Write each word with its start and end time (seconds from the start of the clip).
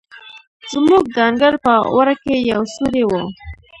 زموږ 0.71 1.03
د 1.15 1.17
انګړ 1.29 1.53
په 1.65 1.73
وره 1.95 2.15
کې 2.23 2.35
یو 2.51 2.61
سورى 2.75 3.03
و. 3.07 3.11